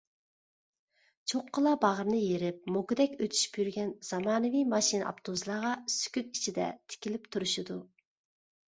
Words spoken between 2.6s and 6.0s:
موكىدەك ئۆتۈشۈپ يۈرگەن زامانىۋى ماشىنا-ئاپتوبۇسلارغا